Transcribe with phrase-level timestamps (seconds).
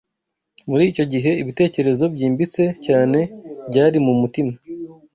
[0.69, 3.19] Muri icyo gihe, ibitekerezo byimbitse cyane
[3.69, 4.53] byari mu mutima